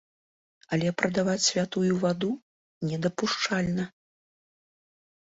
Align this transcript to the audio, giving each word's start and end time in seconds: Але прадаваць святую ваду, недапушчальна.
Але 0.75 0.87
прадаваць 1.01 1.43
святую 1.47 1.89
ваду, 2.05 2.29
недапушчальна. 2.91 3.85